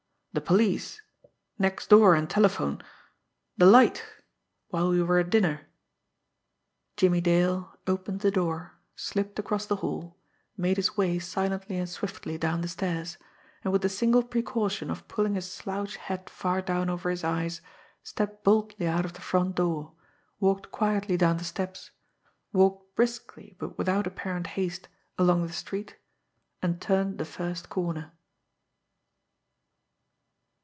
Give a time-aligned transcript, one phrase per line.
[0.33, 1.01] The police...
[1.59, 2.81] next door and telephone...
[3.57, 4.05] the light...
[4.69, 5.67] while we were at dinner...."
[6.95, 10.15] Jimmie Dale opened the door, slipped across the hall,
[10.55, 13.17] made his way silently and swiftly down the stairs,
[13.65, 17.59] and with the single precaution of pulling his slouch hat far down over his eyes,
[18.01, 19.91] stepped boldly out of the front door,
[20.39, 21.91] walked quietly down the steps,
[22.53, 24.87] walked briskly, but without apparent haste,
[25.17, 25.97] along the street
[26.61, 28.13] and turned the first corner.